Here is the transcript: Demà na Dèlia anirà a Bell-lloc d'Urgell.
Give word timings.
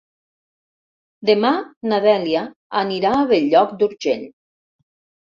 Demà 1.29 1.49
na 1.91 1.99
Dèlia 2.05 2.41
anirà 2.79 3.11
a 3.17 3.27
Bell-lloc 3.33 3.75
d'Urgell. 3.83 4.25